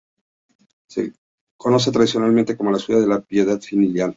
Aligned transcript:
Se 0.89 1.13
conoce 1.57 1.91
tradicionalmente 1.91 2.57
como 2.57 2.71
"La 2.71 2.79
Ciudad 2.79 3.01
de 3.01 3.07
la 3.07 3.21
piedad 3.21 3.61
filial". 3.61 4.09